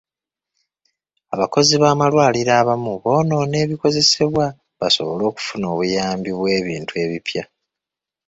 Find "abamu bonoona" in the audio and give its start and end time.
2.61-3.55